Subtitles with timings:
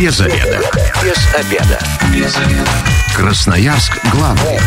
[0.00, 0.62] Без обеда.
[1.04, 1.78] Без обеда.
[2.10, 2.70] Без обеда.
[3.14, 4.58] Красноярск главный.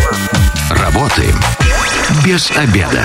[0.70, 1.36] Работаем
[2.24, 3.04] без обеда.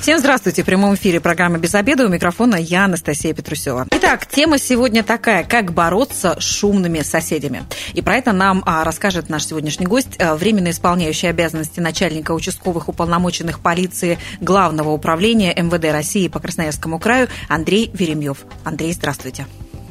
[0.00, 0.62] Всем здравствуйте.
[0.62, 2.06] В прямом эфире программа «Без обеда».
[2.06, 3.86] У микрофона я, Анастасия Петрусева.
[3.90, 5.44] Итак, тема сегодня такая.
[5.44, 7.64] Как бороться с шумными соседями?
[7.92, 12.88] И про это нам а, расскажет наш сегодняшний гость, а, временно исполняющий обязанности начальника участковых
[12.88, 18.38] уполномоченных полиции Главного управления МВД России по Красноярскому краю Андрей Веремьев.
[18.64, 19.44] Андрей, здравствуйте.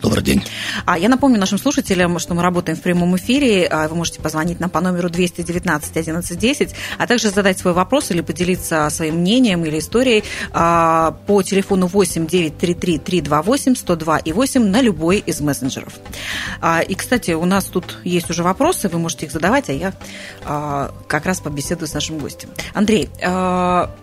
[0.06, 0.44] Добрый день.
[0.86, 3.66] А я напомню нашим слушателям, что мы работаем в прямом эфире.
[3.66, 8.22] А, вы можете позвонить нам по номеру 219 1110, а также задать свой вопрос или
[8.22, 10.24] поделиться своим мнением или историей
[10.54, 15.94] а, по телефону 8 933 328 102 и 8 на любой из мессенджеров.
[16.62, 19.94] А, и, кстати, у нас тут есть уже вопросы, вы можете их задавать, а я
[21.08, 22.50] как раз побеседую с нашим гостем.
[22.76, 23.10] Андрей,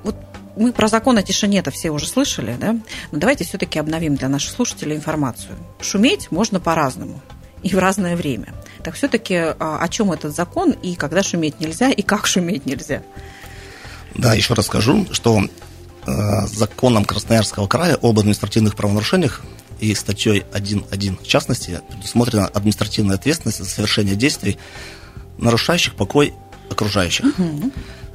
[0.02, 0.16] вот
[0.56, 2.72] мы про закон о тишине-то все уже слышали, да?
[3.10, 5.56] Но давайте все-таки обновим для наших слушателей информацию.
[5.80, 7.20] Шуметь можно по-разному
[7.62, 8.52] и в разное время.
[8.82, 13.02] Так все-таки а, о чем этот закон и когда шуметь нельзя и как шуметь нельзя?
[14.14, 15.40] Да, еще раз скажу, что
[16.06, 19.42] э, законом Красноярского края об административных правонарушениях
[19.80, 24.58] и статьей 1.1 в частности предусмотрена административная ответственность за совершение действий,
[25.38, 26.34] нарушающих покой
[26.70, 27.26] окружающих.
[27.26, 27.72] Угу.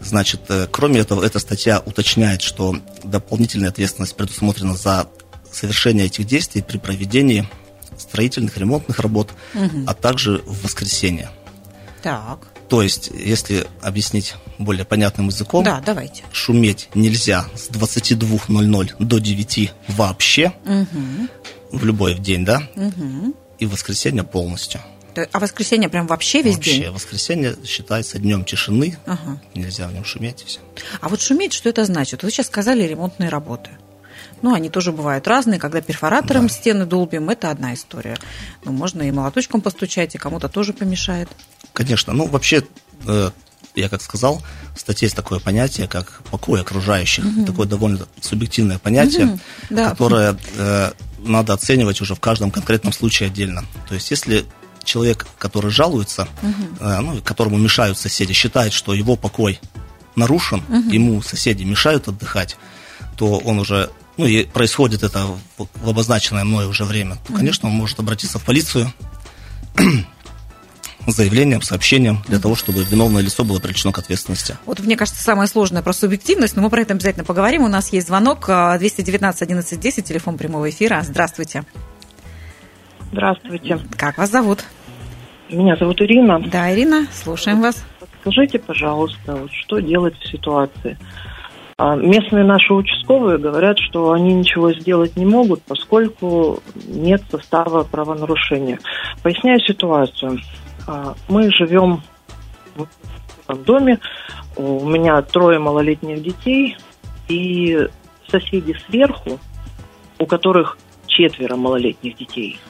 [0.08, 5.10] Значит, э, кроме этого, эта статья уточняет, что дополнительная ответственность предусмотрена за
[5.52, 7.48] совершение этих действий при проведении
[7.98, 9.84] строительных, ремонтных работ, угу.
[9.86, 11.30] а также в воскресенье.
[12.04, 12.40] Так.
[12.70, 16.24] То есть, если объяснить более понятным языком, да, давайте.
[16.32, 21.78] шуметь нельзя с 22.00 до 9 вообще, угу.
[21.78, 23.36] в любой день, да, угу.
[23.60, 24.80] и в воскресенье полностью.
[25.32, 26.80] А воскресенье прям вообще весь вообще, день?
[26.82, 29.40] Вообще, воскресенье считается днем тишины, ага.
[29.56, 30.60] нельзя в нем шуметь и все.
[31.02, 32.24] А вот шуметь, что это значит?
[32.24, 33.72] Вы сейчас сказали ремонтные работы.
[34.42, 36.54] Ну, они тоже бывают разные, когда перфоратором да.
[36.54, 38.18] стены долбим, это одна история.
[38.64, 41.28] Ну, можно и молоточком постучать, и кому-то тоже помешает.
[41.74, 42.64] Конечно, ну, вообще,
[43.08, 43.32] э,
[43.76, 44.42] я как сказал,
[44.76, 47.26] в статье есть такое понятие, как покой окружающих.
[47.26, 47.46] Угу.
[47.46, 49.40] Такое довольно субъективное понятие, угу.
[49.72, 49.90] да.
[49.90, 53.66] которое э, надо оценивать уже в каждом конкретном случае отдельно.
[53.88, 54.46] То есть, если
[54.88, 56.86] человек, который жалуется, угу.
[57.02, 59.60] ну, которому мешают соседи, считает, что его покой
[60.16, 60.90] нарушен, угу.
[60.90, 62.58] ему соседи мешают отдыхать,
[63.16, 65.28] то он уже, ну и происходит это
[65.58, 68.92] в обозначенное мной уже время, то, конечно, он может обратиться в полицию
[71.08, 74.58] с заявлением, сообщением для того, чтобы виновное лицо было привлечено к ответственности.
[74.66, 77.64] Вот мне кажется, самое сложное про субъективность, но мы про это обязательно поговорим.
[77.64, 81.02] У нас есть звонок 219 11 10, телефон прямого эфира.
[81.06, 81.64] Здравствуйте.
[83.12, 83.80] Здравствуйте.
[83.96, 84.66] Как вас зовут?
[85.50, 86.40] Меня зовут Ирина.
[86.40, 87.86] Да, Ирина, слушаем вас.
[88.22, 90.98] Скажите, пожалуйста, вот что делать в ситуации?
[91.78, 98.80] А, местные наши участковые говорят, что они ничего сделать не могут, поскольку нет состава правонарушения.
[99.24, 100.40] Поясняю ситуацию.
[100.86, 102.02] А, мы живем
[103.48, 104.00] в доме,
[104.58, 106.76] у меня трое малолетних детей,
[107.30, 107.88] и
[108.28, 109.40] соседи сверху,
[110.20, 112.60] у которых четверо малолетних детей–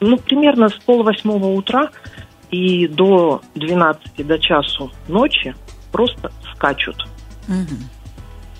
[0.00, 1.90] ну, примерно с полвосьмого утра
[2.50, 5.54] и до 12, до часу ночи
[5.92, 7.06] просто скачут.
[7.48, 7.76] Угу.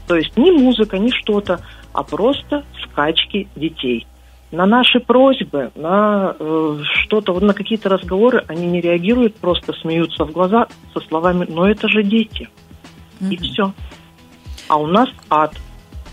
[0.06, 1.60] То есть ни музыка, ни что-то,
[1.92, 4.06] а просто скачки детей.
[4.53, 10.25] На наши просьбы, на э, что-то, вот на какие-то разговоры они не реагируют, просто смеются
[10.25, 12.48] в глаза со словами «но это же дети».
[13.20, 13.31] Угу.
[13.31, 13.72] И все.
[14.69, 15.53] А у нас ад.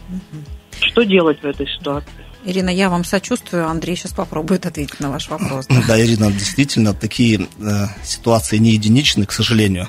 [0.10, 0.42] Угу.
[0.82, 2.23] Что делать в этой ситуации?
[2.46, 3.68] Ирина, я вам сочувствую.
[3.68, 5.66] Андрей сейчас попробует ответить на ваш вопрос.
[5.68, 9.88] Да, да Ирина, действительно, такие э, ситуации не единичны, к сожалению.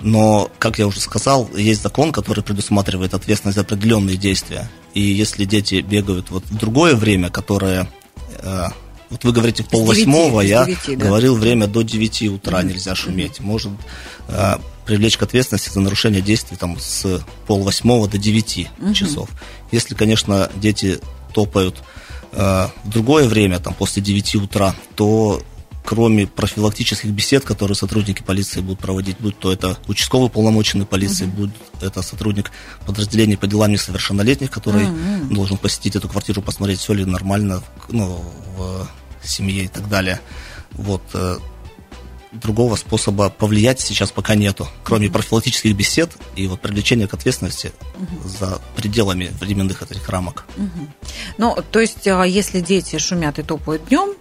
[0.00, 4.68] Но, как я уже сказал, есть закон, который предусматривает ответственность за определенные действия.
[4.94, 7.88] И если дети бегают вот в другое время, которое...
[8.38, 8.68] Э,
[9.10, 11.06] вот вы говорите в полвосьмого, я 9, да.
[11.06, 12.66] говорил время до 9 утра mm-hmm.
[12.66, 13.40] нельзя шуметь.
[13.40, 13.72] Может
[14.28, 14.54] э,
[14.86, 18.94] привлечь к ответственности за нарушение действий там, с полвосьмого до 9 mm-hmm.
[18.94, 19.28] часов.
[19.70, 20.98] Если, конечно, дети
[21.32, 21.82] топают
[22.32, 25.42] э, в другое время, там, после 9 утра, то
[25.84, 31.36] кроме профилактических бесед, которые сотрудники полиции будут проводить, будь то это участковый полномоченный полиции, mm-hmm.
[31.36, 31.50] будь
[31.80, 32.52] это сотрудник
[32.86, 35.34] подразделения по делам несовершеннолетних, который mm-hmm.
[35.34, 38.22] должен посетить эту квартиру, посмотреть, все ли нормально ну,
[38.56, 38.88] в
[39.24, 40.20] семье и так далее.
[40.72, 41.38] Вот, э,
[42.32, 48.28] другого способа повлиять сейчас пока нету, кроме профилактических бесед и вот привлечения к ответственности угу.
[48.28, 50.44] за пределами временных этих рамок.
[50.56, 50.88] Угу.
[51.38, 54.14] Ну, то есть, а, если дети шумят и топают днем,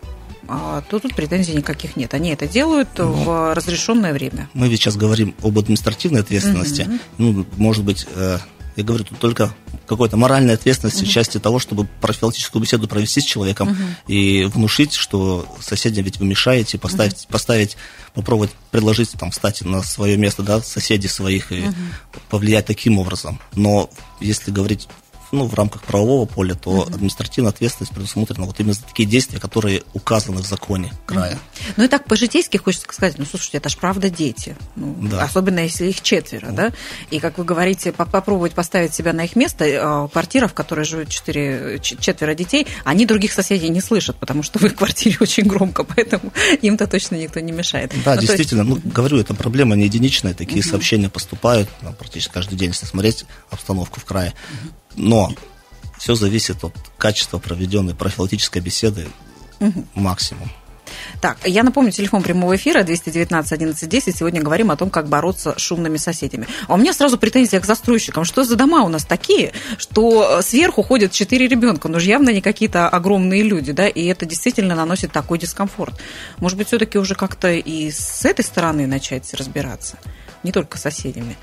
[0.48, 2.14] а, то тут претензий никаких нет.
[2.14, 4.50] Они это делают ну, в разрешенное время.
[4.54, 6.82] Мы ведь сейчас говорим об административной ответственности.
[6.82, 7.00] Угу.
[7.18, 8.40] Ну, может быть, э,
[8.76, 9.54] Я говорю, тут только
[9.86, 11.08] какой-то моральной ответственности uh-huh.
[11.08, 14.08] части того, чтобы профилактическую беседу провести с человеком uh-huh.
[14.08, 17.32] и внушить, что соседям ведь вы мешаете, поставить, uh-huh.
[17.32, 17.78] поставить,
[18.14, 21.76] попробовать предложить там встать на свое место, да, соседей своих и uh-huh.
[22.30, 23.40] повлиять таким образом.
[23.54, 23.90] Но
[24.22, 24.88] если говорить
[25.32, 26.82] ну, в рамках правового поля, то угу.
[26.84, 31.34] административная ответственность предусмотрена вот именно за такие действия, которые указаны в законе края.
[31.34, 31.74] Угу.
[31.78, 35.24] Ну и так по-житейски хочется сказать, ну слушайте, это ж правда дети, ну, да.
[35.24, 36.56] особенно если их четверо, угу.
[36.56, 36.72] да,
[37.10, 41.10] и как вы говорите, попробовать поставить себя на их место, а, квартира, в которой живут
[41.10, 45.84] четыре, четверо детей, они других соседей не слышат, потому что в их квартире очень громко,
[45.84, 46.32] поэтому
[46.62, 47.94] им-то точно никто не мешает.
[48.04, 48.84] Да, ну, действительно, есть...
[48.84, 50.70] ну, говорю, это проблема не единичная, такие угу.
[50.70, 54.34] сообщения поступают практически каждый день, если смотреть обстановку в крае.
[54.64, 54.81] Угу.
[54.96, 55.32] Но
[55.98, 59.08] все зависит от качества проведенной профилактической беседы
[59.60, 59.86] угу.
[59.94, 60.50] максимум.
[61.22, 64.16] Так, я напомню, телефон прямого эфира 219 11 10.
[64.16, 66.48] Сегодня говорим о том, как бороться с шумными соседями.
[66.68, 68.26] А у меня сразу претензия к застройщикам.
[68.26, 71.88] Что за дома у нас такие, что сверху ходят четыре ребенка?
[71.88, 76.00] Ну же явно не какие-то огромные люди, да, и это действительно наносит такой дискомфорт.
[76.38, 79.98] Может быть, все-таки уже как-то и с этой стороны начать разбираться,
[80.44, 81.38] не только с соседями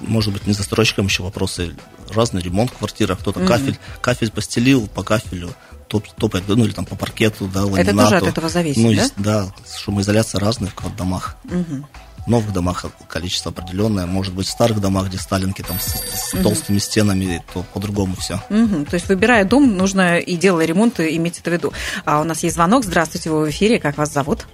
[0.00, 1.74] может быть, не застройщикам еще вопросы.
[2.10, 3.46] Разный ремонт в квартирах, кто-то mm-hmm.
[3.46, 5.50] кафель, кафель постелил по кафелю,
[5.88, 7.80] топ, топает, ну или там по паркету, да, ламинату.
[7.80, 9.08] Это тоже от этого зависит, ну, да?
[9.16, 11.36] Да, шумоизоляция разная в домах.
[11.44, 11.84] Mm-hmm.
[12.24, 16.34] В новых домах количество определенное, может быть, в старых домах, где сталинки там с, с
[16.34, 16.44] угу.
[16.44, 18.34] толстыми стенами, то по-другому все.
[18.48, 18.84] Угу.
[18.84, 21.72] То есть, выбирая дом, нужно и делая ремонт, иметь это в виду.
[22.04, 22.84] А у нас есть звонок.
[22.84, 23.80] Здравствуйте, вы в эфире.
[23.80, 24.46] Как вас зовут?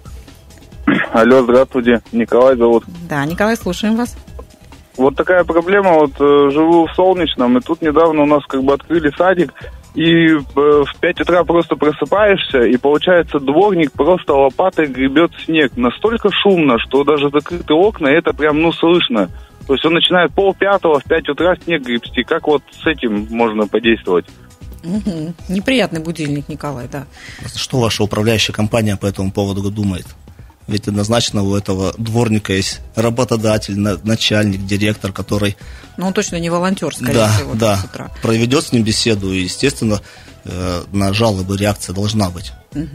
[1.12, 2.00] Алло, здравствуйте.
[2.10, 2.84] Николай зовут.
[3.06, 4.16] Да, Николай, слушаем вас.
[4.98, 8.74] Вот такая проблема, вот э, живу в Солнечном, и тут недавно у нас как бы
[8.74, 9.54] открыли садик,
[9.94, 15.76] и э, в 5 утра просто просыпаешься, и получается дворник просто лопатой гребет снег.
[15.76, 19.30] Настолько шумно, что даже закрыты окна, это прям, ну, слышно.
[19.68, 22.22] То есть он начинает пол пятого в 5 утра снег гребсти.
[22.22, 24.26] Как вот с этим можно подействовать?
[24.82, 25.34] Угу.
[25.48, 27.06] Неприятный будильник, Николай, да.
[27.54, 30.06] Что ваша управляющая компания по этому поводу думает?
[30.68, 35.56] Ведь однозначно у этого дворника есть работодатель, начальник, директор, который...
[35.96, 38.10] Ну, он точно не волонтер, скорее да, всего, да, с утра.
[38.22, 40.02] проведет с ним беседу, и, естественно,
[40.44, 42.52] э, на жалобы реакция должна быть.
[42.74, 42.86] Угу.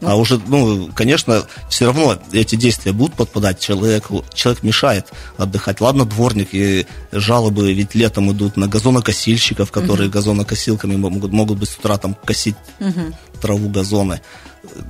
[0.00, 4.24] Ну, а уже, ну, конечно, все равно эти действия будут подпадать человеку.
[4.32, 5.06] Человек мешает
[5.36, 5.80] отдыхать.
[5.80, 10.14] Ладно, дворник и жалобы ведь летом идут на газонокосильщиков, которые угу.
[10.14, 13.16] газонокосилками могут, могут быть с утра там косить угу.
[13.40, 14.20] траву, газоны.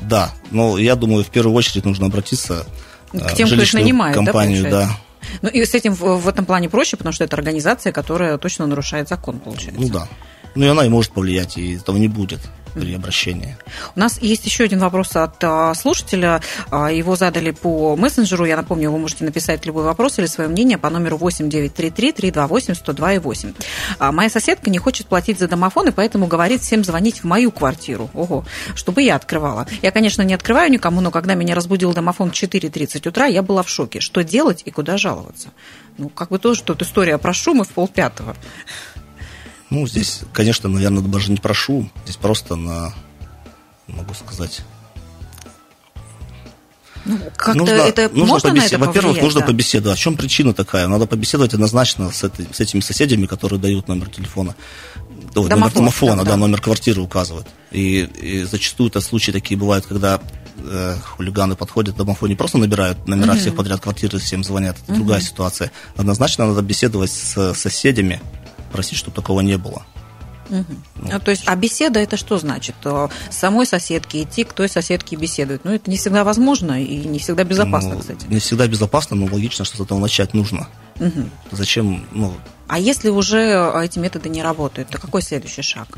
[0.03, 2.67] Да, но я думаю, в первую очередь нужно обратиться
[3.13, 4.91] к э, тем, кто их нанимает, компанию, да, да.
[5.43, 9.09] Ну и с этим в этом плане проще, потому что это организация, которая точно нарушает
[9.09, 9.81] закон, получается.
[9.81, 10.09] Ну да.
[10.55, 12.41] Ну и она и может повлиять, и этого не будет
[12.75, 13.57] при обращении.
[13.97, 16.43] У нас есть еще один вопрос от а, слушателя.
[16.71, 18.45] А, его задали по мессенджеру.
[18.45, 23.55] Я напомню, вы можете написать любой вопрос или свое мнение по номеру 8933-328-102,8.
[23.99, 27.51] А, моя соседка не хочет платить за домофон, и поэтому говорит всем звонить в мою
[27.51, 28.09] квартиру.
[28.15, 29.67] Ого, чтобы я открывала.
[29.83, 33.63] Я, конечно, не открываю никому, но когда меня разбудил домофон в 4.30 утра, я была
[33.63, 34.01] в шоке.
[34.01, 35.49] Что делать и куда жаловаться?
[35.99, 38.37] Ну, как бы тоже тут история про шум и в полпятого.
[39.71, 41.91] Ну, здесь, конечно, наверное, даже не прошу.
[42.05, 42.93] Здесь просто на,
[43.87, 44.63] могу сказать...
[47.05, 48.73] Ну, как-то нужно, это нужно можно побесед...
[48.73, 49.47] на это Во-первых, повлиять, нужно да?
[49.47, 49.99] побеседовать.
[49.99, 50.89] В чем причина такая?
[50.89, 54.55] Надо побеседовать однозначно с, этой, с этими соседями, которые дают номер телефона.
[55.33, 57.47] Домофон, номер домофона, да, да, номер квартиры указывают.
[57.71, 60.21] И, и зачастую это случаи такие бывают, когда
[60.59, 63.41] э, хулиганы подходят к домофону, не просто набирают номера угу.
[63.41, 64.77] всех подряд квартиры, всем звонят.
[64.83, 65.01] Это угу.
[65.01, 65.71] другая ситуация.
[65.97, 68.21] Однозначно надо беседовать с соседями,
[68.69, 69.85] просить, чтобы такого не было.
[70.51, 70.65] Угу.
[70.97, 71.13] Вот.
[71.13, 72.75] А, то есть, а беседа это что значит?
[72.83, 75.65] С самой соседки идти к той соседке беседовать.
[75.65, 78.27] Ну, это не всегда возможно и не всегда безопасно, ну, кстати.
[78.29, 80.69] Не всегда безопасно, но логично, что с этого начать нужно.
[81.01, 81.31] Угу.
[81.53, 82.35] Зачем, ну...
[82.67, 85.89] А если уже эти методы не работают, то какой следующий шаг?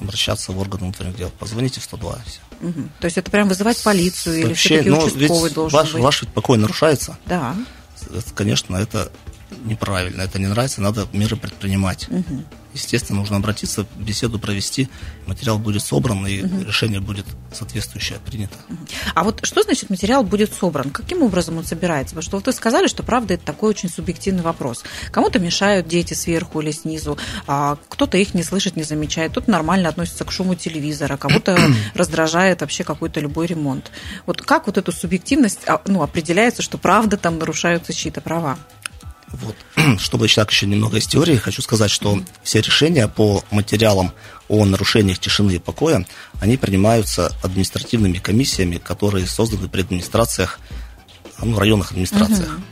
[0.00, 1.30] Обращаться в органы внутренних дел.
[1.38, 2.18] Позвоните в 102.
[2.60, 2.72] Угу.
[3.00, 6.02] То есть это прям вызывать полицию Сообщение, или все-таки ну, участковый должен ваш, быть?
[6.02, 7.18] Ваш ведь покой нарушается.
[7.26, 7.54] Да.
[8.34, 9.10] Конечно, это
[9.64, 12.08] неправильно, это не нравится, надо меры предпринимать.
[12.08, 12.44] Угу.
[12.74, 14.88] Естественно, нужно обратиться, беседу провести,
[15.26, 16.64] материал будет собран, и угу.
[16.64, 18.56] решение будет соответствующее принято.
[19.14, 20.90] А вот что значит материал будет собран?
[20.90, 22.16] Каким образом он собирается?
[22.16, 24.82] Потому что вот вы сказали, что правда это такой очень субъективный вопрос.
[25.12, 29.88] Кому-то мешают дети сверху или снизу, а кто-то их не слышит, не замечает, кто-то нормально
[29.88, 31.56] относится к шуму телевизора, кого-то
[31.94, 33.92] раздражает вообще какой-то любой ремонт.
[34.26, 38.58] Вот как вот эту субъективность а, ну, определяется, что правда там нарушаются чьи-то права?
[39.42, 39.56] Вот.
[40.00, 44.12] Чтобы так еще немного из теории, хочу сказать, что все решения по материалам
[44.48, 46.06] о нарушениях тишины и покоя,
[46.40, 50.58] они принимаются административными комиссиями, которые созданы при администрациях,
[51.42, 52.54] ну, районных администрациях.
[52.54, 52.62] Угу.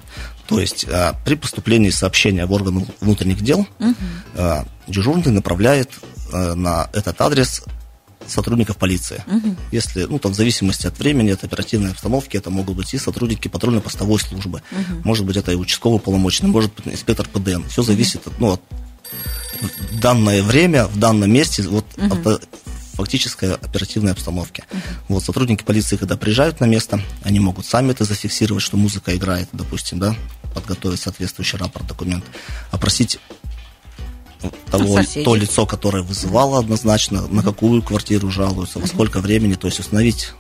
[0.49, 3.95] То есть а, при поступлении сообщения в орган внутренних дел угу.
[4.35, 5.91] а, дежурный направляет
[6.33, 7.63] а, на этот адрес
[8.27, 9.25] сотрудников полиции.
[9.27, 9.57] Угу.
[9.73, 13.49] Если, ну, там, в зависимости от времени, от оперативной обстановки, это могут быть и сотрудники
[13.49, 15.01] патрульно-постовой службы, угу.
[15.05, 17.65] может быть, это и участковый полномочный, может быть, инспектор ПДН.
[17.69, 18.63] Все зависит от, ну, от
[19.61, 22.31] в данное время, в данном месте, вот угу.
[22.31, 22.49] от
[22.95, 24.65] фактической оперативной обстановки.
[24.71, 24.81] Uh-huh.
[25.09, 29.49] Вот сотрудники полиции, когда приезжают на место, они могут сами это зафиксировать, что музыка играет,
[29.53, 30.15] допустим, да,
[30.55, 32.25] подготовить соответствующий рапорт, документ,
[32.71, 33.19] опросить
[34.71, 35.25] того, Соседей.
[35.25, 40.33] то лицо, которое вызывало однозначно, на какую квартиру жалуются, во сколько времени, то есть установить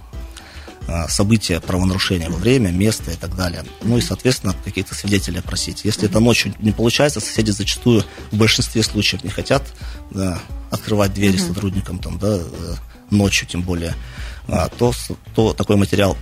[0.89, 3.65] а, события правонарушения во время, место и так далее.
[3.83, 5.85] Ну и, соответственно, каких-то свидетелей опросить.
[5.85, 9.63] Если это ночью не получается, соседи зачастую в большинстве случаев не хотят
[10.11, 10.41] да,
[10.71, 11.49] открывать двери uh-huh.
[11.49, 12.75] сотрудникам там, да, э,
[13.11, 13.95] ночью тем более,
[14.49, 14.93] а, то,
[15.35, 16.17] то такой материал,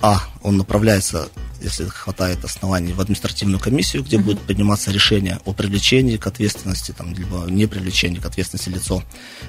[0.00, 1.28] а, он направляется
[1.62, 7.14] если хватает оснований, в административную комиссию, где будет приниматься решение о привлечении к ответственности, там,
[7.14, 9.02] либо не привлечении к ответственности лицо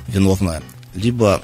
[0.08, 0.62] виновное,
[0.96, 1.42] либо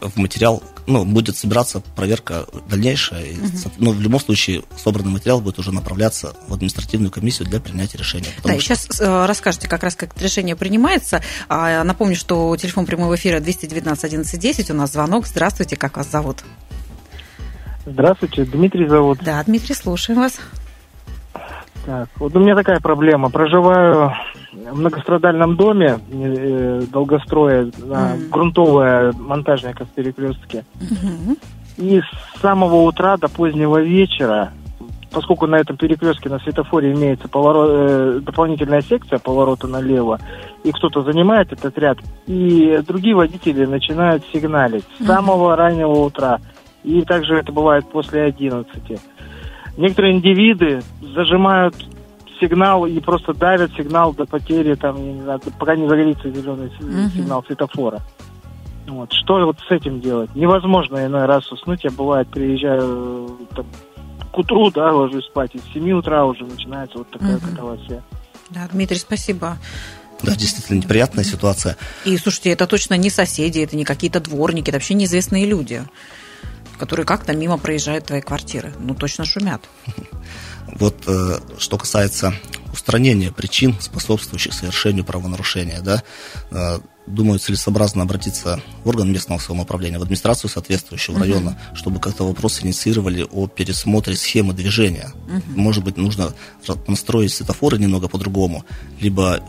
[0.00, 3.32] в материал, ну, будет собираться проверка дальнейшая.
[3.32, 3.72] Uh-huh.
[3.78, 8.28] Ну, в любом случае, собранный материал будет уже направляться в административную комиссию для принятия решения.
[8.44, 8.60] Да, что...
[8.60, 11.22] сейчас э, расскажете как раз, как это решение принимается.
[11.48, 15.26] А, напомню, что телефон прямого эфира 219 11 10, у нас звонок.
[15.26, 16.44] Здравствуйте, как вас зовут?
[17.92, 19.18] Здравствуйте, Дмитрий зовут.
[19.24, 20.38] Да, Дмитрий, слушаем вас.
[21.86, 23.30] Так, вот у меня такая проблема.
[23.30, 24.12] Проживаю
[24.52, 28.28] в многострадальном доме э, долгостроя, mm.
[28.28, 30.64] грунтовая монтажника в перекрестке.
[30.80, 31.38] Mm-hmm.
[31.78, 34.52] И с самого утра до позднего вечера,
[35.10, 40.20] поскольку на этом перекрестке на светофоре имеется поворот, э, дополнительная секция поворота налево,
[40.62, 46.40] и кто-то занимает этот ряд, и другие водители начинают сигналить с самого раннего утра–
[46.84, 49.00] и также это бывает после 11.
[49.76, 50.82] Некоторые индивиды
[51.14, 51.74] зажимают
[52.40, 57.10] сигнал и просто давят сигнал до потери, там, не знаю, пока не загорится зеленый uh-huh.
[57.12, 58.00] сигнал светофора.
[58.86, 59.12] Вот.
[59.12, 60.34] Что вот с этим делать?
[60.34, 61.84] Невозможно иной раз уснуть.
[61.84, 63.66] Я бывает приезжаю там,
[64.32, 67.50] к утру, да, ложусь спать, и с 7 утра уже начинается вот такая uh-huh.
[67.50, 68.02] катавасия.
[68.50, 69.58] Да, Дмитрий, спасибо.
[70.22, 71.76] Да, действительно неприятная ситуация.
[72.04, 75.82] И слушайте, это точно не соседи, это не какие-то дворники, это вообще неизвестные люди
[76.78, 78.72] которые как-то мимо проезжают твои квартиры.
[78.78, 79.62] Ну, точно шумят.
[80.78, 82.34] Вот э, что касается
[82.72, 86.02] устранения причин, способствующих совершению правонарушения, да,
[86.50, 91.20] э, думаю, целесообразно обратиться в орган местного самоуправления, в администрацию соответствующего uh-huh.
[91.20, 95.12] района, чтобы как-то вопрос инициировали о пересмотре схемы движения.
[95.26, 95.42] Uh-huh.
[95.56, 96.34] Может быть, нужно
[96.86, 98.64] настроить светофоры немного по-другому,
[99.00, 99.40] либо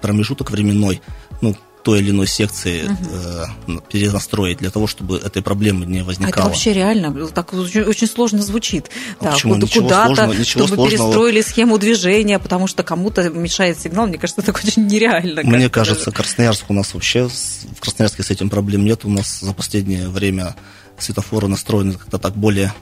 [0.00, 1.02] промежуток временной,
[1.40, 1.54] ну,
[1.84, 2.96] той или иной секции угу.
[3.12, 6.34] э, перенастроить для того, чтобы этой проблемы не возникало.
[6.34, 8.90] А это вообще реально так очень, очень сложно звучит.
[9.20, 9.56] А так, почему?
[9.56, 10.88] Ничего куда-то, сложного, ничего чтобы сложного.
[10.88, 15.42] перестроили схему движения, потому что кому-то мешает сигнал, мне кажется, это очень нереально.
[15.44, 19.04] Мне кажется, Красноярск у нас вообще, в Красноярске с этим проблем нет.
[19.04, 20.56] У нас за последнее время
[20.98, 22.72] светофоры настроены как-то так более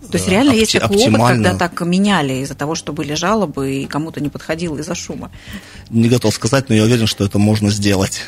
[0.00, 3.86] то есть реально есть такой опыт, когда так меняли из-за того, что были жалобы и
[3.86, 5.30] кому-то не подходило из-за шума?
[5.90, 8.24] Не готов сказать, но я уверен, что это можно сделать.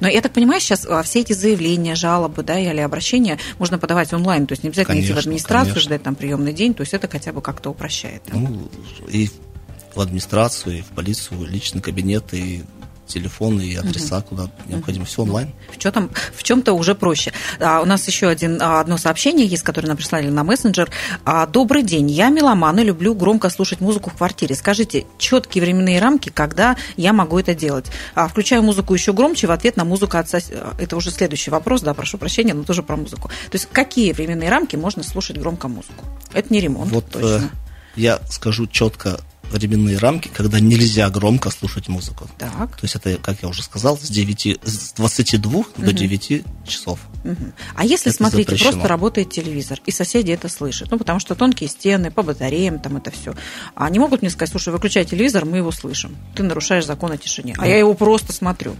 [0.00, 4.12] Но я так понимаю, сейчас а, все эти заявления, жалобы, да, или обращения можно подавать
[4.12, 5.80] онлайн, то есть не обязательно конечно, идти в администрацию, конечно.
[5.80, 8.22] ждать там приемный день, то есть это хотя бы как-то упрощает.
[8.26, 8.38] Да?
[8.38, 8.70] Ну,
[9.08, 9.30] и
[9.94, 12.62] в администрацию, и в полицию, личный кабинет, и
[13.08, 14.26] телефоны и адреса, угу.
[14.28, 15.04] куда необходимо.
[15.04, 15.52] Все онлайн.
[15.72, 17.32] В, чем, в чем-то уже проще.
[17.58, 20.90] А, у нас еще один, а, одно сообщение есть, которое нам прислали на мессенджер.
[21.24, 24.54] А, Добрый день, я меломан и люблю громко слушать музыку в квартире.
[24.54, 27.86] Скажите, четкие временные рамки, когда я могу это делать?
[28.14, 30.50] А, включаю музыку еще громче в ответ на музыку от сос...
[30.78, 33.28] Это уже следующий вопрос, да, прошу прощения, но тоже про музыку.
[33.28, 36.04] То есть какие временные рамки можно слушать громко музыку?
[36.32, 37.50] Это не ремонт, вот, точно.
[37.52, 42.28] Э, я скажу четко временные рамки, когда нельзя громко слушать музыку.
[42.38, 42.76] Так.
[42.76, 45.66] То есть это, как я уже сказал, с, 9, с 22 угу.
[45.76, 47.00] до 9 часов.
[47.24, 47.36] Угу.
[47.74, 48.72] А если, это смотрите, запрещено.
[48.72, 52.96] просто работает телевизор, и соседи это слышат, ну, потому что тонкие стены, по батареям, там
[52.96, 53.34] это все.
[53.74, 56.16] А они могут мне сказать, слушай, выключай телевизор, мы его слышим.
[56.34, 57.54] Ты нарушаешь закон о тишине.
[57.58, 58.76] А ну, я его просто смотрю.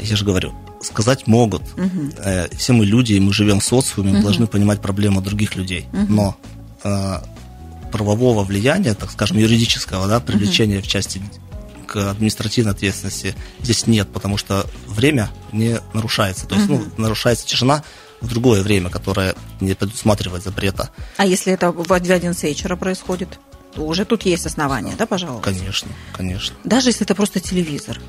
[0.00, 1.62] Я же говорю, сказать могут.
[1.76, 2.12] Угу.
[2.56, 4.24] Все мы люди, и мы живем в социуме, мы угу.
[4.24, 5.86] должны понимать проблемы других людей.
[5.92, 6.06] Угу.
[6.08, 6.36] Но
[6.84, 7.18] э,
[7.96, 10.82] правового влияния, так скажем, юридического, да, привлечения uh-huh.
[10.82, 11.22] в части
[11.86, 16.46] к административной ответственности здесь нет, потому что время не нарушается.
[16.46, 16.90] То есть, uh-huh.
[16.96, 17.82] ну, нарушается тишина
[18.20, 20.90] в другое время, которое не предусматривает запрета.
[21.16, 23.38] А если это в 11 вечера происходит?
[23.74, 25.52] то уже тут есть основания, да, пожалуйста?
[25.52, 26.56] Конечно, конечно.
[26.64, 28.00] Даже если это просто телевизор?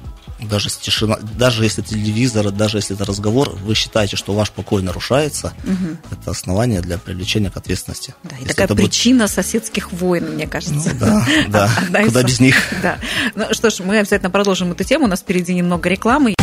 [0.46, 5.54] Даже, тишина, даже если телевизор, даже если это разговор, вы считаете, что ваш покой нарушается,
[5.64, 5.98] угу.
[6.12, 8.14] это основание для привлечения к ответственности.
[8.24, 9.34] Да, и такая причина будет...
[9.34, 10.92] соседских войн, мне кажется.
[10.94, 11.28] Ну, да,
[11.90, 12.04] да.
[12.04, 12.56] Куда без них.
[12.82, 13.00] Да.
[13.36, 15.06] Ну что ж, мы обязательно продолжим эту тему.
[15.06, 16.36] У нас впереди немного рекламы.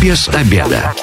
[0.00, 0.94] Без обеда.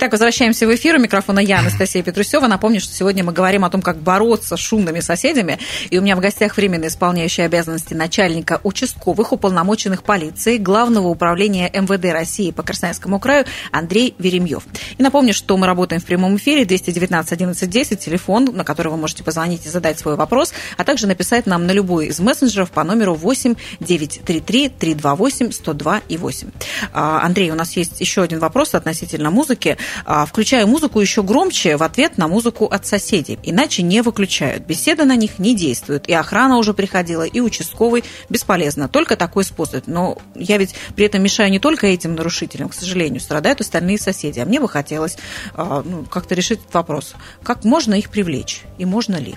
[0.00, 0.94] Итак, возвращаемся в эфир.
[0.94, 2.46] У микрофона я, Анастасия Петрусева.
[2.46, 5.58] Напомню, что сегодня мы говорим о том, как бороться с шумными соседями.
[5.90, 12.12] И у меня в гостях временно исполняющий обязанности начальника участковых уполномоченных полиции Главного управления МВД
[12.12, 14.62] России по Красноярскому краю Андрей Веремьев.
[14.98, 18.98] И напомню, что мы работаем в прямом эфире 219 11 10, телефон, на который вы
[18.98, 22.84] можете позвонить и задать свой вопрос, а также написать нам на любой из мессенджеров по
[22.84, 26.50] номеру 8 933 328 102 и 8.
[26.92, 29.76] Андрей, у нас есть еще один вопрос относительно музыки.
[30.04, 33.38] А, включаю музыку еще громче в ответ на музыку от соседей.
[33.42, 34.64] Иначе не выключают.
[34.64, 36.08] Беседа на них не действует.
[36.08, 38.04] И охрана уже приходила, и участковый.
[38.28, 38.88] Бесполезно.
[38.88, 39.86] Только такой способ.
[39.86, 43.20] Но я ведь при этом мешаю не только этим нарушителям, к сожалению.
[43.20, 44.40] Страдают остальные соседи.
[44.40, 45.16] А мне бы хотелось
[45.54, 47.14] а, ну, как-то решить этот вопрос.
[47.42, 48.62] Как можно их привлечь?
[48.78, 49.36] И можно ли?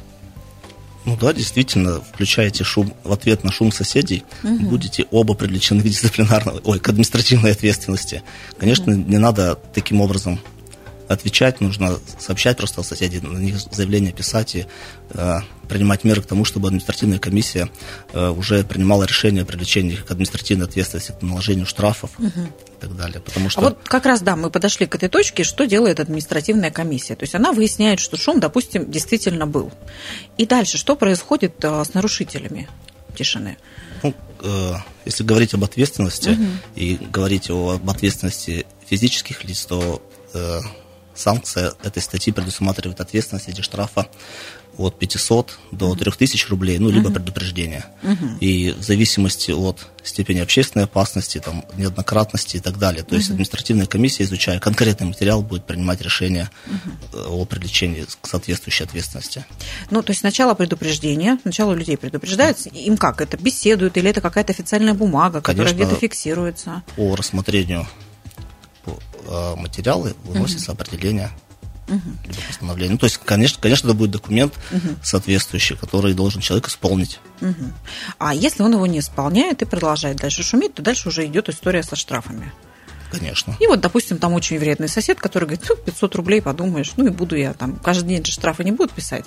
[1.05, 4.69] Ну да, действительно, включаете шум в ответ на шум соседей, угу.
[4.69, 8.21] будете оба привлечены к дисциплинарной, ой, к административной ответственности.
[8.57, 9.09] Конечно, угу.
[9.09, 10.39] не надо таким образом
[11.13, 14.65] отвечать, нужно сообщать просто соседей, на них заявление писать и
[15.09, 17.69] э, принимать меры к тому, чтобы административная комиссия
[18.13, 22.27] э, уже принимала решение о привлечении к административной ответственности, к наложению штрафов угу.
[22.27, 23.21] и так далее.
[23.21, 23.61] Потому что...
[23.61, 27.15] А вот как раз, да, мы подошли к этой точке, что делает административная комиссия.
[27.15, 29.71] То есть она выясняет, что шум, допустим, действительно был.
[30.37, 32.67] И дальше, что происходит э, с нарушителями
[33.17, 33.57] тишины?
[34.03, 34.13] Ну,
[34.43, 34.73] э,
[35.05, 36.45] если говорить об ответственности угу.
[36.75, 40.01] и говорить об ответственности физических лиц, то
[40.33, 40.59] э,
[41.15, 44.07] санкция этой статьи предусматривает ответственность в виде штрафа
[44.77, 47.85] от 500 до 3000 рублей, ну, либо uh предупреждение.
[48.03, 53.03] uh И в зависимости от степени общественной опасности, там, неоднократности и так далее.
[53.03, 56.49] То uh есть административная комиссия, изучая конкретный материал, будет принимать решение
[57.13, 59.45] uh о привлечении к соответствующей ответственности.
[59.89, 63.21] Ну, то есть сначала предупреждение, сначала людей предупреждаются, им как?
[63.21, 66.83] Это беседуют или это какая-то официальная бумага, которая Конечно, где-то фиксируется?
[66.95, 67.87] По рассмотрению
[69.57, 70.81] материалы выносится угу.
[70.81, 71.31] определение
[71.87, 72.35] угу.
[72.47, 72.93] постановление.
[72.93, 74.95] Ну, то есть, конечно, конечно, это будет документ угу.
[75.03, 77.19] соответствующий, который должен человек исполнить.
[77.41, 77.71] Угу.
[78.19, 81.83] А если он его не исполняет и продолжает дальше шуметь, то дальше уже идет история
[81.83, 82.51] со штрафами.
[83.11, 83.55] Конечно.
[83.59, 87.09] И вот, допустим, там очень вредный сосед, который говорит, ну, 500 рублей, подумаешь, ну, и
[87.09, 89.25] буду я там, каждый день же штрафы не будут писать.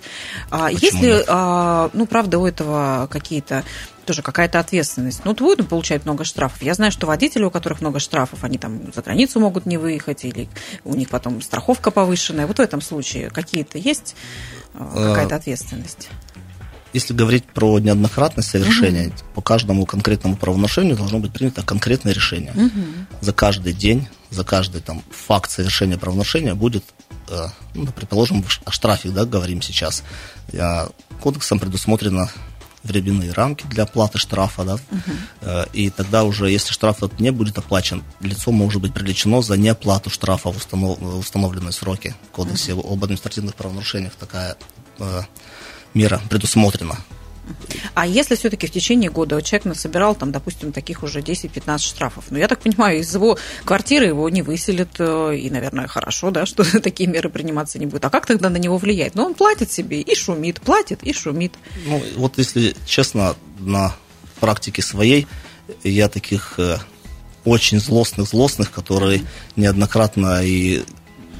[0.50, 3.64] А если, а, ну, правда, у этого какие-то
[4.04, 5.22] тоже какая-то ответственность.
[5.24, 6.62] Ну, вот будут получать много штрафов.
[6.62, 10.24] Я знаю, что водители, у которых много штрафов, они там за границу могут не выехать,
[10.24, 10.48] или
[10.84, 12.46] у них потом страховка повышенная.
[12.46, 14.14] Вот в этом случае какие-то есть
[14.74, 16.10] а, какая-то ответственность?
[16.94, 19.14] Если говорить про неоднократность совершения, угу.
[19.34, 22.52] по каждому конкретному правонарушению должно быть принято конкретное решение.
[22.52, 22.80] Угу.
[23.20, 26.84] За каждый день, за каждый там, факт совершения правонарушения будет,
[27.30, 30.04] э, ну, предположим, о штрафе, да, говорим сейчас.
[30.52, 30.86] Э,
[31.20, 32.30] кодексом предусмотрено
[32.84, 35.50] временные рамки для оплаты штрафа, да, угу.
[35.72, 40.10] и тогда уже, если штраф этот не будет оплачен, лицо может быть привлечено за неоплату
[40.10, 41.00] штрафа в, установ...
[41.00, 42.14] в установленные сроки.
[42.28, 42.92] В Кодексе угу.
[42.92, 44.56] об административных правонарушениях такая
[45.00, 45.22] э,
[45.94, 46.98] мера предусмотрена.
[47.94, 52.38] А если все-таки в течение года человек насобирал, там, допустим, таких уже 10-15 штрафов, ну,
[52.38, 56.64] я так понимаю, из его квартиры его не выселят, э, и, наверное, хорошо, да, что
[56.80, 58.04] такие меры приниматься не будут.
[58.04, 59.14] А как тогда на него влиять?
[59.14, 61.52] Ну, он платит себе и шумит, платит и шумит.
[61.86, 63.94] Ну, вот если честно, на
[64.40, 65.26] практике своей
[65.82, 66.78] я таких э,
[67.44, 69.22] очень злостных-злостных, которые
[69.56, 70.82] неоднократно и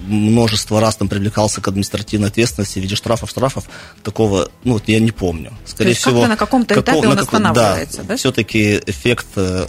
[0.06, 3.64] множество раз там привлекался к административной ответственности в виде штрафов, штрафов,
[4.02, 5.52] такого, ну, вот я не помню.
[5.64, 8.08] Скорее То есть всего, на каком-то этапе каком, он каком, останавливается, да?
[8.08, 8.16] да?
[8.16, 9.66] Все-таки эффект э,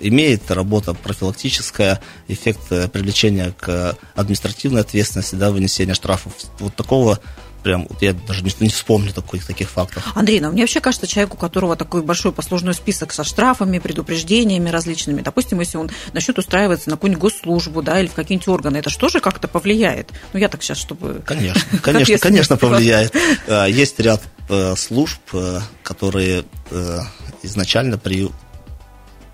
[0.00, 6.32] имеет работа профилактическая, эффект э, привлечения к административной ответственности, да, вынесения штрафов.
[6.58, 7.20] Вот такого
[7.62, 10.06] прям, вот я даже не, не вспомню таких, таких фактов.
[10.14, 14.68] Андрей, ну мне вообще кажется, человек, у которого такой большой послужной список со штрафами, предупреждениями
[14.70, 18.90] различными, допустим, если он начнет устраиваться на какую-нибудь госслужбу, да, или в какие-нибудь органы, это
[18.90, 20.10] же как-то повлияет?
[20.32, 21.22] Ну, я так сейчас, чтобы...
[21.26, 23.14] Конечно, конечно, конечно, повлияет.
[23.46, 26.98] А, есть ряд э, служб, э, которые э,
[27.42, 28.30] изначально при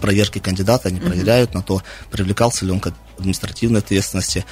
[0.01, 4.45] проверке кандидата, они проверяют на то, привлекался ли он к административной ответственности,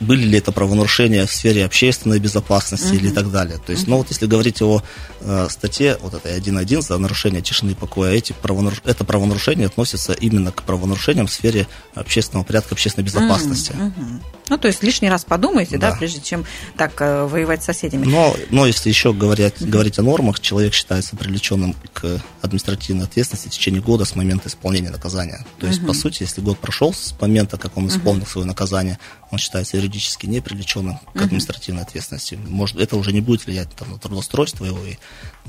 [0.00, 2.96] были ли это правонарушения в сфере общественной безопасности uh-huh.
[2.96, 3.58] или так далее.
[3.58, 3.90] То есть, uh-huh.
[3.90, 4.82] ну вот если говорить о
[5.20, 8.80] э, статье вот этой 1.1 за нарушение тишины и покоя, эти правонаруш...
[8.84, 13.72] это правонарушение относится именно к правонарушениям в сфере общественного порядка, общественной безопасности.
[13.72, 13.92] Uh-huh.
[13.96, 14.37] Uh-huh.
[14.48, 16.44] Ну, то есть лишний раз подумайте, да, да прежде чем
[16.76, 18.06] так э, воевать с соседями.
[18.06, 23.52] Но, но если еще говорить, говорить о нормах, человек считается привлеченным к административной ответственности в
[23.52, 25.44] течение года с момента исполнения наказания.
[25.58, 25.86] То есть, mm-hmm.
[25.86, 28.28] по сути, если год прошел с момента, как он исполнил mm-hmm.
[28.28, 28.98] свое наказание,
[29.30, 32.38] он считается юридически не привлеченным к административной ответственности.
[32.46, 34.96] Может, это уже не будет влиять там, на трудоустройство его и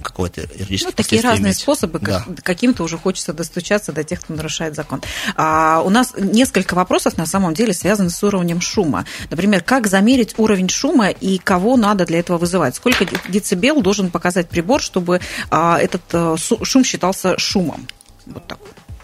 [0.02, 1.58] какое-то юридическое Ну, такие разные иметь.
[1.58, 2.26] способы, да.
[2.44, 5.02] каким-то уже хочется достучаться до тех, кто нарушает закон.
[5.36, 9.06] А, у нас несколько вопросов, на самом деле, связаны с уровнем шума.
[9.30, 12.76] Например, как замерить уровень шума и кого надо для этого вызывать?
[12.76, 17.88] Сколько децибел должен показать прибор, чтобы а, этот а, шум считался шумом?
[18.26, 18.60] Вот так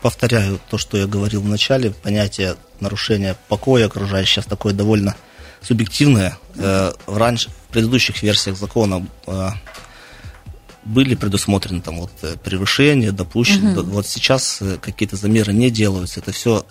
[0.05, 5.15] повторяю то, что я говорил в начале, понятие нарушения покоя окружающего сейчас такое довольно
[5.63, 6.37] субъективное.
[6.57, 9.49] Э, раньше, в предыдущих версиях закона э,
[10.85, 13.79] были предусмотрены там вот э, превышения, допущены.
[13.79, 13.89] Угу.
[13.91, 16.19] Вот сейчас какие-то замеры не делаются.
[16.19, 16.65] Это все,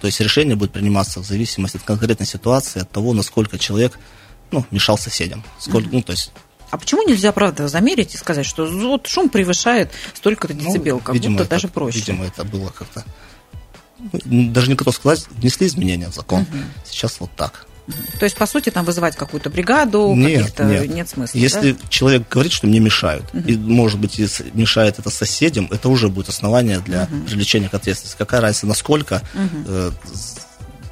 [0.00, 3.98] то есть решение будет приниматься в зависимости от конкретной ситуации, от того, насколько человек
[4.50, 5.44] ну, мешал соседям.
[5.58, 5.96] Сколько, угу.
[5.96, 6.32] ну, то есть
[6.70, 11.02] а почему нельзя, правда, замерить и сказать, что вот шум превышает столько-то ну, децибел, ну,
[11.02, 11.98] как видимо, будто это, даже проще?
[11.98, 13.04] Видимо, это было как-то...
[13.98, 16.42] Ну, даже не готов сказать, внесли изменения в закон.
[16.42, 16.58] Угу.
[16.86, 17.66] Сейчас вот так.
[18.18, 20.88] То есть, по сути, там вызывать какую-то бригаду, нет, нет.
[20.88, 21.38] нет смысла.
[21.38, 21.78] Если да?
[21.88, 23.46] человек говорит, что мне мешают, угу.
[23.46, 27.26] и, может быть, если мешает это соседям, это уже будет основание для угу.
[27.26, 28.18] привлечения к ответственности.
[28.18, 29.64] Какая разница, насколько угу.
[29.66, 29.90] э,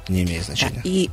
[0.09, 0.81] не имеет значения.
[0.83, 1.09] И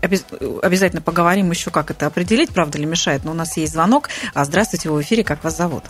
[0.63, 3.25] обязательно поговорим еще, как это определить, правда ли мешает.
[3.25, 4.09] Но у нас есть звонок.
[4.35, 5.85] А здравствуйте, вы в эфире, как вас зовут?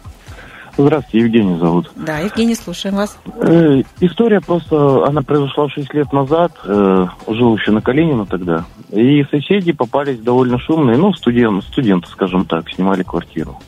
[0.79, 1.91] Здравствуйте, Евгений зовут.
[1.97, 3.17] Да, Евгений, слушаем вас.
[3.37, 9.25] Э, история просто, она произошла 6 лет назад, э, жил еще на Калинина тогда, и
[9.31, 13.59] соседи попались довольно шумные, ну, студент, студенты, скажем так, снимали квартиру.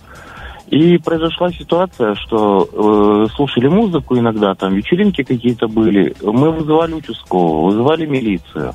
[0.68, 7.68] И произошла ситуация, что э, слушали музыку иногда, там вечеринки какие-то были, мы вызывали участкового,
[7.68, 8.74] вызывали милицию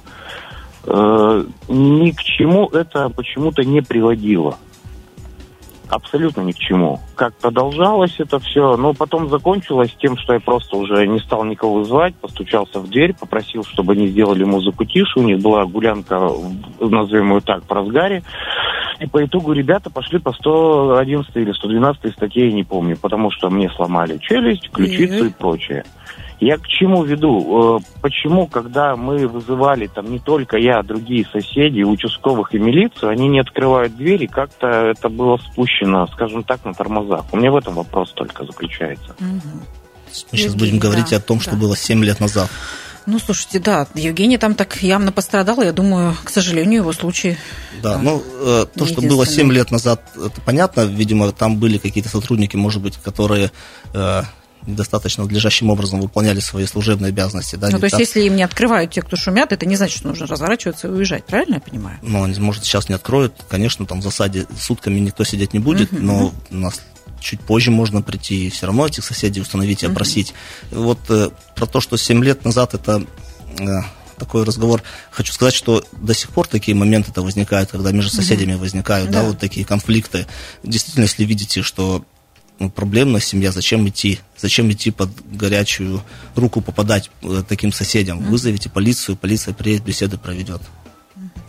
[0.85, 4.57] э, ни к чему это почему-то не приводило.
[5.93, 6.99] Абсолютно ни к чему.
[7.15, 11.83] Как продолжалось это все, но потом закончилось тем, что я просто уже не стал никого
[11.83, 15.19] звать, постучался в дверь, попросил, чтобы они сделали музыку тише.
[15.19, 16.29] У них была гулянка,
[16.79, 18.23] назовем ее так, по разгаре.
[18.99, 23.49] И по итогу ребята пошли по 111 или 112 статье, я не помню, потому что
[23.49, 25.29] мне сломали челюсть, ключицу mm-hmm.
[25.29, 25.83] и прочее.
[26.43, 27.77] Я к чему веду?
[27.77, 33.11] Э, почему, когда мы вызывали, там не только я, а другие соседи, участковых и милицию,
[33.11, 37.25] они не открывают двери, как-то это было спущено, скажем так, на тормозах.
[37.31, 39.15] У меня в этом вопрос только заключается.
[39.19, 39.49] Угу.
[40.31, 41.57] Мы сейчас будем говорить да, о том, что да.
[41.57, 42.49] было 7 лет назад.
[43.05, 47.37] Ну, слушайте, да, Евгений там так явно пострадал, я думаю, к сожалению, его случай.
[47.81, 52.09] Да, ну, э, то, что было 7 лет назад, это понятно, видимо, там были какие-то
[52.09, 53.51] сотрудники, может быть, которые
[53.93, 54.21] э,
[54.65, 57.55] недостаточно надлежащим образом выполняли свои служебные обязанности.
[57.55, 57.99] Да, ну, то есть, так.
[57.99, 61.25] если им не открывают те, кто шумят, это не значит, что нужно разворачиваться и уезжать,
[61.25, 61.97] правильно я понимаю?
[62.01, 65.91] Ну, они, может, сейчас не откроют, конечно, там в засаде сутками никто сидеть не будет,
[65.91, 66.33] uh-huh, но uh-huh.
[66.51, 66.81] у нас
[67.19, 70.33] чуть позже можно прийти и все равно этих соседей установить и опросить.
[70.71, 70.83] Uh-huh.
[70.83, 73.05] Вот э, про то, что 7 лет назад это
[73.59, 73.65] э,
[74.17, 74.83] такой разговор.
[75.11, 79.21] Хочу сказать, что до сих пор такие моменты-то возникают, когда между соседями возникают, да.
[79.21, 80.27] да, вот такие конфликты.
[80.63, 82.05] Действительно, если видите, что
[82.69, 84.19] проблемная семья, зачем идти?
[84.37, 86.01] Зачем идти под горячую
[86.35, 88.19] руку попадать э, таким соседям?
[88.19, 90.61] Вызовите полицию, полиция приедет, беседы проведет.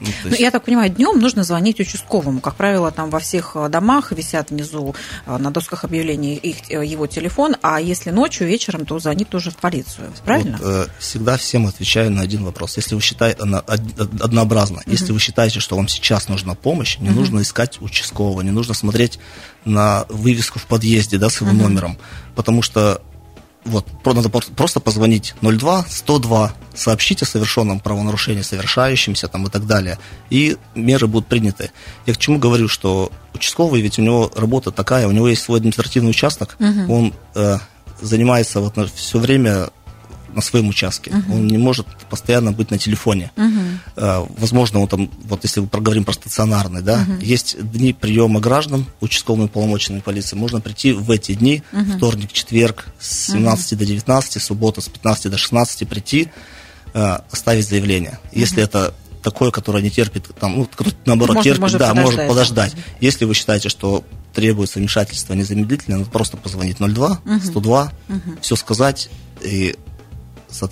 [0.00, 0.38] Ну, ну, есть...
[0.38, 2.40] ну, я так понимаю, днем нужно звонить участковому.
[2.40, 4.94] Как правило, там во всех э, домах висят внизу
[5.26, 9.56] э, на досках объявлений их, его телефон, а если ночью, вечером, то звонит тоже в
[9.56, 10.12] полицию.
[10.24, 10.58] Правильно?
[10.60, 12.76] Вот, э, всегда всем отвечаю на один вопрос.
[12.76, 14.90] Если вы считаете, на, однообразно, угу.
[14.90, 17.20] если вы считаете, что вам сейчас нужна помощь, не угу.
[17.20, 19.18] нужно искать участкового, не нужно смотреть
[19.64, 21.62] на вывеску в подъезде да, с его угу.
[21.62, 21.98] номером,
[22.34, 23.00] потому что
[23.64, 29.98] вот, надо просто позвонить 02 102, сообщить о совершенном правонарушении, совершающемся там и так далее.
[30.30, 31.70] И меры будут приняты.
[32.06, 35.58] Я к чему говорю, что участковый, ведь у него работа такая, у него есть свой
[35.58, 36.94] административный участок, угу.
[36.94, 37.58] он э,
[38.00, 39.68] занимается вот все время
[40.34, 41.10] на своем участке.
[41.10, 41.34] Uh-huh.
[41.34, 43.30] Он не может постоянно быть на телефоне.
[43.36, 44.28] Uh-huh.
[44.38, 47.24] Возможно, он там, вот если мы проговорим про стационарный, да, uh-huh.
[47.24, 50.36] есть дни приема граждан участковыми полномочиями полиции.
[50.36, 51.96] Можно прийти в эти дни, uh-huh.
[51.96, 53.76] вторник, четверг, с 17 uh-huh.
[53.76, 56.28] до 19, суббота с 15 до 16 прийти,
[56.92, 58.18] э, оставить заявление.
[58.24, 58.40] Uh-huh.
[58.40, 60.68] Если это такое, которое не терпит, там, ну,
[61.06, 62.74] наоборот, может, терпит, может да, подождать, может подождать.
[62.74, 62.82] Да.
[63.00, 67.44] Если вы считаете, что требуется вмешательство незамедлительно, надо просто позвонить 02, uh-huh.
[67.44, 68.40] 102, uh-huh.
[68.40, 69.08] все сказать,
[69.40, 69.76] и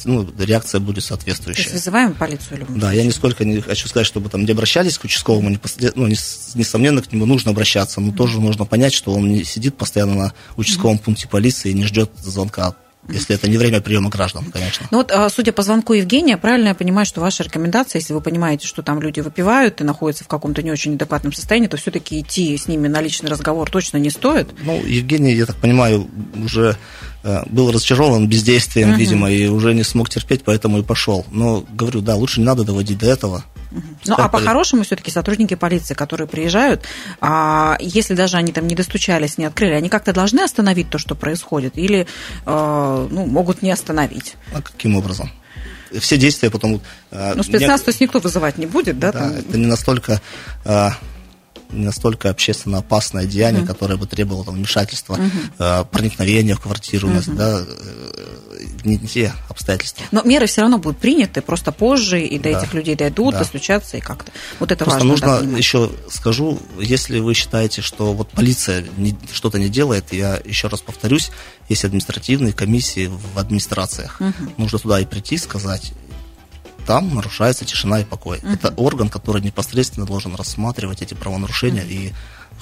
[0.05, 1.65] ну, реакция будет соответствующая.
[1.65, 4.99] То есть вызываем полицию любым Да, я нисколько не хочу сказать, чтобы там не обращались
[4.99, 5.59] к участковому, не,
[5.95, 6.17] ну, не,
[6.55, 8.17] несомненно, к нему нужно обращаться, но mm-hmm.
[8.17, 11.05] тоже нужно понять, что он не сидит постоянно на участковом mm-hmm.
[11.05, 12.75] пункте полиции и не ждет звонка
[13.09, 14.87] если это не время приема граждан, конечно.
[14.91, 18.21] Ну вот, а, судя по звонку Евгения, правильно я понимаю, что ваша рекомендация, если вы
[18.21, 22.21] понимаете, что там люди выпивают и находятся в каком-то не очень адекватном состоянии, то все-таки
[22.21, 24.51] идти с ними на личный разговор точно не стоит?
[24.63, 26.09] Ну, Евгений, я так понимаю,
[26.45, 26.77] уже
[27.23, 28.99] был разочарован бездействием, угу.
[28.99, 31.25] видимо, и уже не смог терпеть, поэтому и пошел.
[31.31, 33.45] Но говорю, да, лучше не надо доводить до этого.
[34.07, 36.85] Ну, а по-хорошему все-таки сотрудники полиции, которые приезжают,
[37.21, 41.15] а если даже они там не достучались, не открыли, они как-то должны остановить то, что
[41.15, 42.07] происходит, или
[42.45, 44.35] э, ну, могут не остановить?
[44.53, 45.31] А каким образом?
[45.99, 46.81] Все действия потом...
[47.11, 47.85] Э, ну, спецназ, не...
[47.85, 49.13] то есть никто вызывать не будет, да?
[49.13, 49.33] Да, там...
[49.33, 50.21] это не настолько
[50.65, 50.91] э,
[51.73, 55.87] не настолько общественно опасное деяние, mm которое бы требовало там, вмешательства, mm-hmm.
[55.91, 60.05] проникновения в квартиру, mm да, э, не, не те обстоятельства.
[60.11, 62.59] Но меры все равно будут приняты, просто позже и до да.
[62.59, 63.41] этих людей дойдут, да.
[63.41, 64.31] достучаться и как-то.
[64.61, 65.27] Вот это просто важно.
[65.27, 70.41] нужно, да, еще скажу, если вы считаете, что вот полиция не, что-то не делает, я
[70.45, 71.31] еще раз повторюсь,
[71.69, 74.21] есть административные комиссии в администрациях.
[74.21, 74.53] Угу.
[74.59, 75.93] Нужно туда и прийти, сказать,
[76.87, 78.39] там нарушается тишина и покой.
[78.39, 78.55] Uh-huh.
[78.55, 82.11] Это орган, который непосредственно должен рассматривать эти правонарушения uh-huh.
[82.11, 82.13] и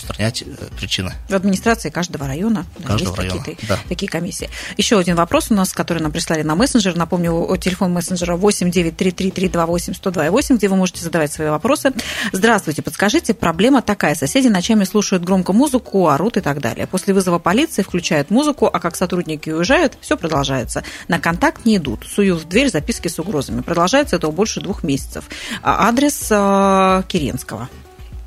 [0.02, 1.14] устранять э, причины.
[1.28, 3.78] В администрации каждого района каждого да, есть района, такие, да.
[3.88, 4.50] такие комиссии.
[4.76, 6.94] Еще один вопрос у нас, который нам прислали на мессенджер.
[6.96, 11.92] Напомню, телефон мессенджера 8933-328-102-8, где вы можете задавать свои вопросы.
[12.32, 14.14] Здравствуйте, подскажите, проблема такая.
[14.14, 16.86] Соседи ночами слушают громко музыку, орут и так далее.
[16.86, 20.82] После вызова полиции включают музыку, а как сотрудники уезжают, все продолжается.
[21.08, 22.06] На контакт не идут.
[22.06, 23.62] Суют в дверь записки с угрозами.
[23.62, 25.24] Продолжается это больше двух месяцев.
[25.62, 27.68] А адрес э, Киренского,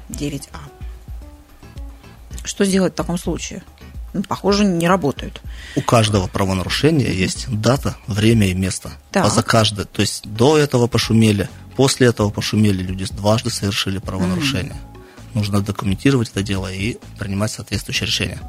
[0.09, 0.72] 9А.
[2.43, 3.63] Что сделать в таком случае?
[4.13, 5.41] Ну, похоже, не работают.
[5.75, 8.91] У каждого правонарушения есть дата, время и место.
[9.11, 9.25] Так.
[9.25, 14.73] А за каждое, то есть до этого пошумели, после этого пошумели, люди дважды совершили правонарушение.
[14.75, 15.33] Mm.
[15.33, 18.39] Нужно документировать это дело и принимать соответствующее решение.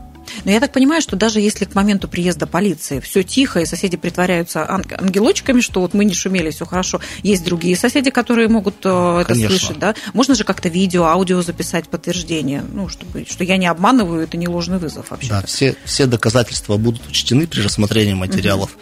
[0.44, 3.96] Но я так понимаю, что даже если к моменту приезда полиции все тихо, и соседи
[3.96, 9.18] притворяются ангелочками, что вот мы не шумели, все хорошо, есть другие соседи, которые могут э,
[9.20, 9.58] это Конечно.
[9.58, 9.94] слышать, да?
[10.12, 14.48] Можно же как-то видео, аудио записать подтверждение, ну, чтобы, что я не обманываю, это не
[14.48, 15.28] ложный вызов вообще.
[15.28, 18.76] Да, все, все доказательства будут учтены при рассмотрении материалов.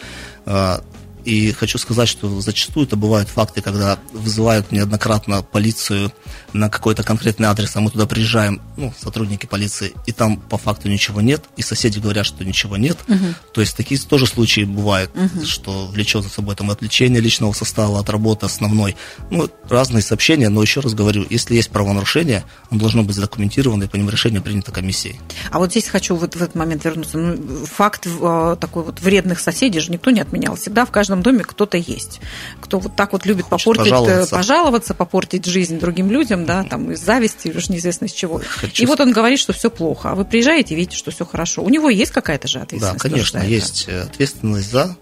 [0.47, 0.83] Угу.
[1.25, 6.13] И хочу сказать, что зачастую это бывают факты, когда вызывают неоднократно полицию
[6.53, 10.89] на какой-то конкретный адрес, а мы туда приезжаем, ну, сотрудники полиции, и там по факту
[10.89, 12.99] ничего нет, и соседи говорят, что ничего нет.
[13.09, 13.25] Угу.
[13.55, 15.45] То есть такие тоже случаи бывают, угу.
[15.47, 18.97] что влечет за собой там отвлечение личного состава от работы основной.
[19.31, 23.87] Ну, разные сообщения, но еще раз говорю, если есть правонарушение, оно должно быть задокументировано, и
[23.87, 25.21] по нему решение принято комиссией.
[25.51, 27.19] А вот здесь хочу вот в этот момент вернуться.
[27.19, 30.57] Ну, факт э, такой вот вредных соседей же никто не отменял.
[30.57, 32.21] Всегда в каждом доме кто-то есть,
[32.61, 34.35] кто вот так вот любит Хочет попортить, э, пожаловаться.
[34.35, 38.41] пожаловаться, попортить жизнь другим людям, да, там из зависти, уж неизвестно из чего.
[38.47, 38.83] Хочу...
[38.83, 41.63] И вот он говорит, что все плохо, а вы приезжаете и видите, что все хорошо.
[41.63, 43.03] У него есть какая-то же ответственность?
[43.03, 44.05] Да, конечно, есть это?
[44.05, 44.97] ответственность за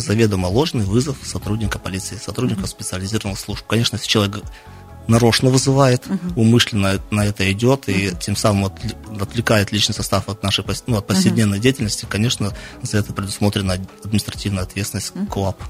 [0.00, 2.68] заведомо ложный вызов сотрудника полиции, сотрудника mm-hmm.
[2.68, 3.66] специализированных служб.
[3.66, 4.42] Конечно, если человек
[5.08, 6.42] нарочно вызывает, угу.
[6.42, 8.70] умышленно на это идет, и тем самым
[9.20, 11.62] отвлекает личный состав от нашей ну, от повседневной угу.
[11.62, 15.26] деятельности, конечно, за это предусмотрена административная ответственность угу.
[15.26, 15.62] КОАП.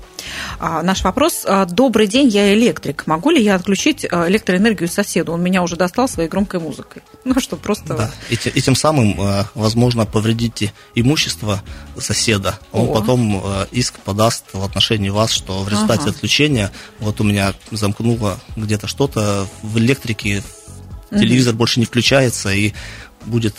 [0.59, 1.45] А, наш вопрос.
[1.47, 3.07] А, Добрый день, я электрик.
[3.07, 5.33] Могу ли я отключить а, электроэнергию соседу?
[5.33, 7.03] Он меня уже достал своей громкой музыкой.
[7.29, 7.95] Ну, что просто...
[7.95, 11.63] Да, и, и тем самым, а, возможно, повредите имущество
[11.99, 12.59] соседа.
[12.73, 12.95] Он О.
[12.95, 16.11] потом иск подаст в отношении вас, что в результате ага.
[16.13, 19.28] отключения вот у меня замкнуло где-то что-то,
[19.63, 20.43] в электрике
[21.11, 21.59] телевизор угу.
[21.59, 22.73] больше не включается и
[23.27, 23.55] будет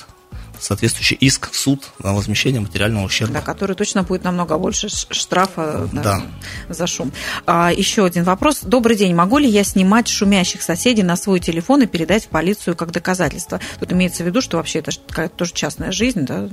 [0.59, 3.35] соответствующий иск в суд на возмещение материального ущерба.
[3.35, 6.23] Да, который точно будет намного больше штрафа да, да.
[6.69, 7.11] за шум.
[7.45, 8.59] А, еще один вопрос.
[8.61, 9.15] Добрый день.
[9.15, 13.59] Могу ли я снимать шумящих соседей на свой телефон и передать в полицию как доказательство?
[13.79, 16.49] Тут имеется в виду, что вообще это какая-то тоже частная жизнь, да?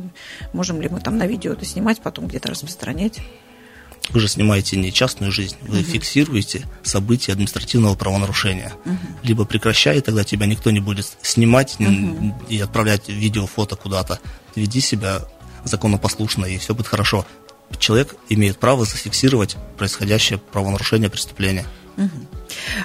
[0.52, 3.20] Можем ли мы там на видео это снимать, потом где-то распространять?
[4.10, 5.86] Вы же снимаете не частную жизнь, вы угу.
[5.86, 8.72] фиксируете события административного правонарушения.
[8.84, 8.98] Угу.
[9.24, 12.34] Либо прекращай, тогда тебя никто не будет снимать угу.
[12.48, 14.20] и отправлять видео, фото куда-то.
[14.54, 15.22] Веди себя
[15.64, 17.26] законопослушно, и все будет хорошо.
[17.78, 21.66] Человек имеет право зафиксировать происходящее правонарушение преступления.
[21.96, 22.10] Угу.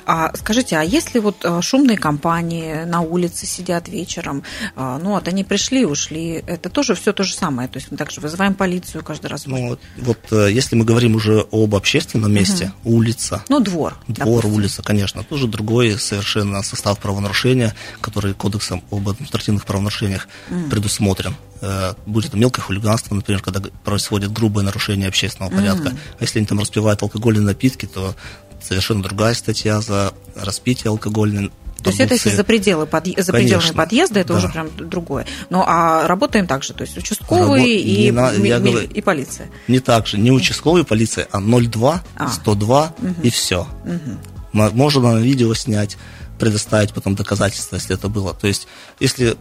[0.05, 4.43] А скажите, а если вот э, шумные компании на улице сидят вечером,
[4.75, 7.97] а, ну вот они пришли, ушли, это тоже все то же самое, то есть мы
[7.97, 9.45] также вызываем полицию каждый раз?
[9.45, 12.97] Ну вот, вот э, если мы говорим уже об общественном месте, угу.
[12.97, 13.43] улица.
[13.49, 13.97] Ну двор.
[14.07, 14.53] Двор, допустим.
[14.53, 20.69] улица, конечно, тоже другой совершенно состав правонарушения, который кодексом об административных правонарушениях угу.
[20.69, 25.89] предусмотрен э, будет это мелкое хулиганство, например, когда происходит грубое нарушение общественного порядка.
[25.89, 25.97] Mm.
[26.19, 28.15] А если они там распивают алкогольные напитки, то
[28.61, 31.51] совершенно другая статья за распитие алкогольной
[31.83, 33.13] То есть это если за пределы подъ...
[33.17, 34.39] за пределами подъезда, это да.
[34.39, 35.25] уже прям другое.
[35.49, 37.67] Ну а работаем так же, то есть участковые Рабо...
[37.67, 38.31] и, на...
[38.31, 38.49] ми...
[38.49, 38.87] говорю...
[38.87, 39.49] и полиция.
[39.67, 42.29] Не так же, не участковые полиция, а 02, а.
[42.29, 43.15] 102 угу.
[43.23, 43.67] и все.
[43.85, 44.71] Угу.
[44.73, 45.97] Можно на видео снять,
[46.39, 48.33] предоставить потом доказательства, если это было.
[48.33, 48.67] То есть,
[48.99, 49.37] если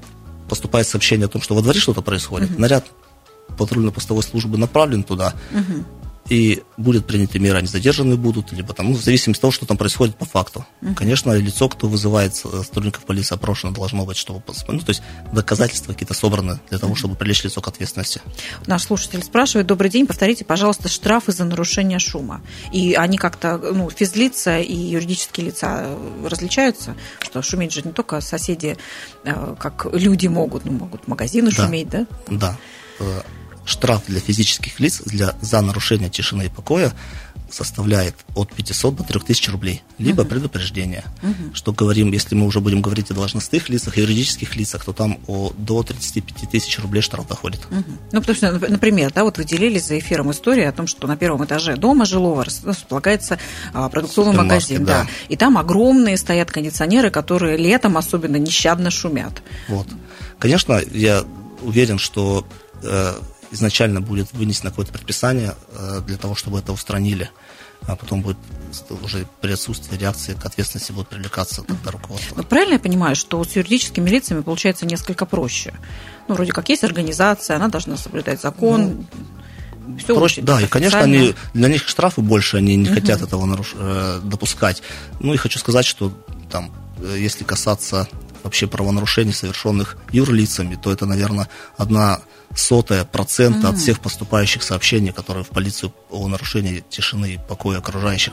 [0.48, 2.60] поступает сообщение о том, что во дворе что-то происходит, угу.
[2.60, 2.86] наряд
[3.58, 5.84] патрульно-постовой службы направлен туда, угу
[6.30, 9.66] и будет приняты меры, они задержаны будут, либо там, ну, в зависимости от того, что
[9.66, 10.64] там происходит по факту.
[10.80, 10.94] Uh-huh.
[10.94, 16.14] Конечно, лицо, кто вызывает сотрудников полиции, опрошено должно быть, чтобы, ну, то есть доказательства какие-то
[16.14, 18.22] собраны для того, чтобы привлечь лицо к ответственности.
[18.66, 22.42] Наш слушатель спрашивает, добрый день, повторите, пожалуйста, штрафы за нарушение шума.
[22.72, 25.88] И они как-то, ну, физлица и юридические лица
[26.24, 28.78] различаются, что шуметь же не только соседи,
[29.24, 31.64] э, как люди могут, ну, могут магазины да.
[31.64, 32.06] шуметь, да?
[32.28, 32.58] Да
[33.00, 33.20] э,
[33.64, 36.92] штраф для физических лиц для, за нарушение тишины и покоя
[37.52, 40.28] составляет от 500 до 3000 рублей, либо uh-huh.
[40.28, 41.04] предупреждение.
[41.22, 41.54] Uh-huh.
[41.54, 45.52] Что говорим, если мы уже будем говорить о должностных лицах, юридических лицах, то там о,
[45.56, 47.60] до 35 тысяч рублей штраф доходит.
[47.70, 47.84] Uh-huh.
[48.12, 51.16] Ну, потому что, например, да, вот вы делились за эфиром историю о том, что на
[51.16, 53.38] первом этаже дома жилого располагается
[53.72, 55.02] а, продуктовый магазин, да.
[55.02, 55.10] да.
[55.28, 59.42] И там огромные стоят кондиционеры, которые летом особенно нещадно шумят.
[59.68, 59.86] Вот.
[60.38, 61.24] Конечно, я
[61.62, 62.46] уверен, что
[62.82, 63.14] э,
[63.50, 67.30] изначально будет вынесено какое-то предписание э, для того, чтобы это устранили,
[67.86, 68.36] а потом будет
[69.02, 72.36] уже при отсутствии реакции к ответственности будет привлекаться тогда руководство.
[72.36, 75.74] Но правильно я понимаю, что с юридическими лицами получается несколько проще?
[76.28, 79.06] Ну, вроде как есть организация, она должна соблюдать закон,
[79.86, 82.94] ну, все проще, да, и, конечно, они, для них штрафы больше, они не угу.
[82.94, 83.74] хотят этого наруш...
[83.76, 84.82] Э, допускать.
[85.18, 86.12] Ну, и хочу сказать, что
[86.50, 88.08] там, э, если касаться
[88.42, 92.20] вообще правонарушений, совершенных юрлицами, то это, наверное, одна
[92.54, 93.72] сотая процента mm-hmm.
[93.72, 98.32] от всех поступающих сообщений, которые в полицию о нарушении тишины и покоя окружающих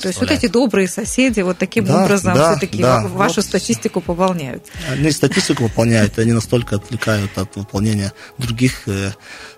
[0.00, 3.00] то есть вот эти добрые соседи вот таким да, образом да, все-таки да.
[3.08, 3.44] вашу вот.
[3.44, 4.66] статистику пополняют.
[4.90, 9.12] Они статистику выполняют, они настолько отвлекают от выполнения других э,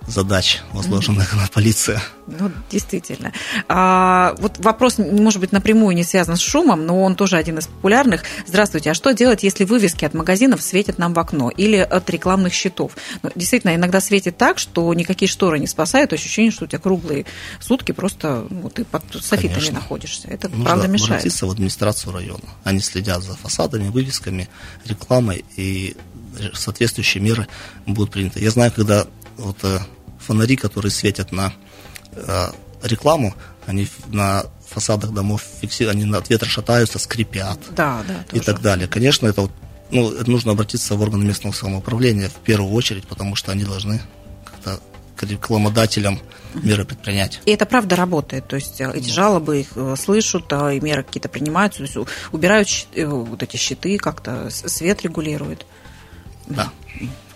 [0.09, 1.41] задач, возложенных mm-hmm.
[1.41, 2.01] на полицию.
[2.27, 3.33] Ну, действительно.
[3.69, 7.67] А, вот вопрос, может быть, напрямую не связан с шумом, но он тоже один из
[7.67, 8.25] популярных.
[8.47, 12.53] Здравствуйте, а что делать, если вывески от магазинов светят нам в окно или от рекламных
[12.53, 12.93] щитов?
[13.23, 17.25] Ну, действительно, иногда светит так, что никакие шторы не спасают, ощущение, что у тебя круглые
[17.61, 19.75] сутки просто ну, ты под софитами Конечно.
[19.75, 20.29] находишься.
[20.29, 21.11] Это, Нужно правда, мешает.
[21.11, 22.45] обратиться в администрацию района.
[22.65, 24.49] Они следят за фасадами, вывесками,
[24.85, 25.97] рекламой, и
[26.55, 27.47] соответствующие меры
[27.87, 28.41] будут приняты.
[28.41, 29.79] Я знаю, когда вот э,
[30.29, 31.55] фонари, которые светят на
[32.13, 32.51] э,
[32.83, 33.35] рекламу,
[33.67, 38.89] они на фасадах домов фиксируют, они от ветра шатаются, скрипят да, да, и так далее.
[38.89, 39.51] Конечно, это вот,
[39.91, 44.03] ну, это нужно обратиться в органы местного самоуправления в первую очередь, потому что они должны
[44.45, 44.81] как-то
[45.17, 46.21] к рекламодателям
[46.55, 47.41] меры предпринять.
[47.47, 51.05] И это правда работает, то есть э, эти жалобы их э, слышат, а и меры
[51.05, 51.97] какие-то принимаются, то есть
[52.33, 55.65] убирают вот эти щиты, как-то свет регулируют.
[56.47, 56.71] Да.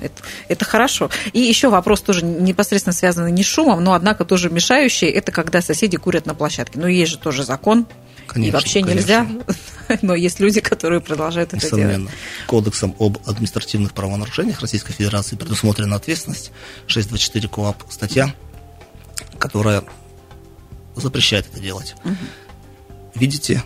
[0.01, 1.11] Это, это хорошо.
[1.33, 5.63] И еще вопрос тоже непосредственно связанный не с шумом, но однако тоже мешающий, это когда
[5.63, 6.79] соседи курят на площадке.
[6.79, 7.87] Ну, есть же тоже закон,
[8.27, 8.99] Конечно, и вообще конечно.
[8.99, 9.29] нельзя,
[10.03, 11.97] но есть люди, которые продолжают это Несомненно.
[11.99, 12.15] делать.
[12.47, 16.51] Кодексом об административных правонарушениях Российской Федерации предусмотрена ответственность
[16.89, 18.35] 624 КОАП статья,
[19.39, 19.85] которая
[20.97, 21.95] запрещает это делать.
[22.05, 22.17] Угу.
[23.15, 23.63] Видите,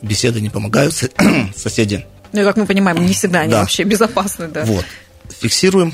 [0.00, 0.94] беседы не помогают,
[1.56, 3.60] соседи ну и, как мы понимаем, не всегда они да.
[3.60, 4.48] вообще безопасны.
[4.48, 4.64] Да.
[4.64, 4.84] Вот.
[5.42, 5.92] Фиксируем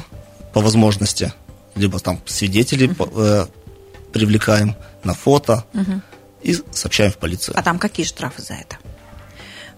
[0.52, 1.32] по возможности,
[1.74, 3.46] либо там свидетелей э,
[4.12, 6.02] привлекаем на фото угу.
[6.42, 7.58] и сообщаем в полицию.
[7.58, 8.76] А там какие штрафы за это?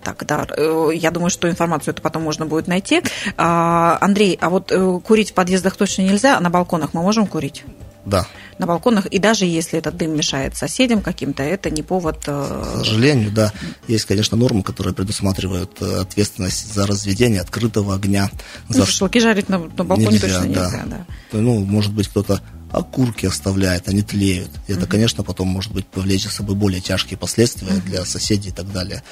[0.03, 3.01] Так, да, э, я думаю, что информацию это потом можно будет найти.
[3.37, 7.29] А, Андрей, а вот э, курить в подъездах точно нельзя, а на балконах мы можем
[7.29, 7.65] курить?
[8.05, 8.27] Да.
[8.61, 12.25] На балконах, и даже если этот дым мешает соседям каким-то, это не повод...
[12.27, 13.55] Э, К сожалению, да.
[13.89, 18.31] Есть, конечно, нормы, которые предусматривают э, ответственность за разведение открытого огня.
[18.69, 18.85] Ну, за...
[18.85, 21.07] шашлыки жарить на, на балконе нельзя, точно нельзя, да.
[21.33, 21.39] да.
[21.39, 24.51] Ну, может быть, кто-то окурки оставляет, они тлеют.
[24.69, 28.53] И это, конечно, потом может быть повлечь за собой более тяжкие последствия для соседей и
[28.53, 29.03] так далее.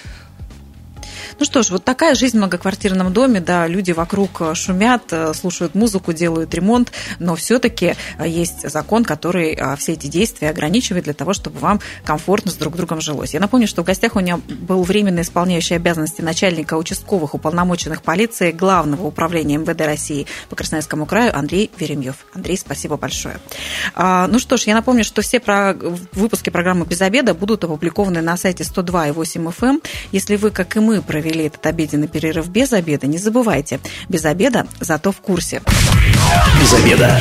[1.39, 5.33] Ну что ж, вот такая жизнь в многоквартирном доме, да, люди вокруг э, шумят, э,
[5.35, 11.15] слушают музыку, делают ремонт, но все-таки э, есть закон, который все эти действия ограничивает для
[11.15, 13.35] того, чтобы вам комфортно с друг другом жилось.
[13.35, 18.51] Я напомню, что в гостях у меня был временно исполняющий обязанности начальника участковых уполномоченных полиции
[18.51, 22.27] Главного управления МВД России по Красноярскому краю Андрей Веремьев.
[22.35, 23.39] Андрей, спасибо большое.
[23.95, 25.75] А, ну что ж, я напомню, что все про...
[26.13, 29.69] выпуски программы «Без обеда» будут опубликованы на сайте 102.8 FM.
[29.69, 29.83] Эм.
[30.11, 34.25] Если вы, как и мы, провели провели этот обеденный перерыв без обеда, не забывайте, без
[34.25, 35.63] обеда, зато в курсе.
[36.61, 37.19] Без обеда.